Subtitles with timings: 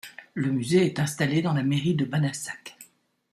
[0.33, 2.75] Le musée est installé dans la mairie de Banassac.